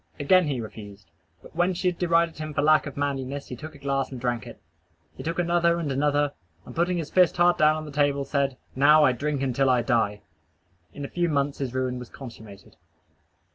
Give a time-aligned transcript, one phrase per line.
[0.19, 1.11] Again he refused.
[1.43, 4.19] But when she had derided him for lack of manliness he took the glass and
[4.19, 4.59] drank it.
[5.15, 6.33] He took another and another;
[6.65, 9.83] and putting his fist hard down on the table, said, "Now I drink until I
[9.83, 10.21] die."
[10.91, 12.77] In a few months his ruin was consummated.